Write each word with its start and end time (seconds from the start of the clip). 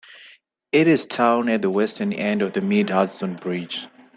It 0.71 0.87
is 0.87 1.05
town 1.05 1.47
at 1.47 1.61
the 1.61 1.69
western 1.69 2.11
end 2.11 2.41
of 2.41 2.53
the 2.53 2.61
Mid-Hudson 2.61 3.35
Bridge. 3.35 3.85